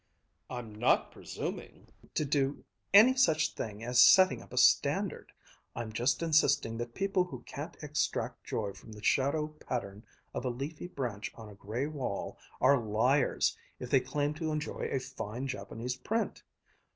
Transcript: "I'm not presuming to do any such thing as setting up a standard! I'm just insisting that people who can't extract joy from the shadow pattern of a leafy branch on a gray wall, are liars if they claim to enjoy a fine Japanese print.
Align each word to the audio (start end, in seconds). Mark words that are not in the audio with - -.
"I'm 0.49 0.73
not 0.73 1.11
presuming 1.11 1.89
to 2.15 2.25
do 2.25 2.65
any 2.91 3.15
such 3.15 3.53
thing 3.53 3.83
as 3.83 3.99
setting 4.01 4.41
up 4.41 4.51
a 4.51 4.57
standard! 4.57 5.31
I'm 5.75 5.93
just 5.93 6.23
insisting 6.23 6.77
that 6.79 6.95
people 6.95 7.25
who 7.25 7.41
can't 7.43 7.77
extract 7.83 8.43
joy 8.43 8.73
from 8.73 8.93
the 8.93 9.03
shadow 9.03 9.49
pattern 9.49 10.01
of 10.33 10.43
a 10.43 10.49
leafy 10.49 10.87
branch 10.87 11.31
on 11.35 11.49
a 11.49 11.53
gray 11.53 11.85
wall, 11.85 12.39
are 12.59 12.79
liars 12.81 13.55
if 13.79 13.91
they 13.91 13.99
claim 13.99 14.33
to 14.33 14.51
enjoy 14.51 14.89
a 14.91 14.97
fine 14.99 15.45
Japanese 15.45 15.97
print. 15.97 16.41